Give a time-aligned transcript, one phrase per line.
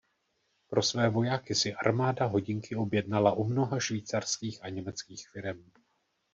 [0.69, 5.71] Pro své vojáky si armáda hodinky objednala u mnoha švýcarských a německých firem.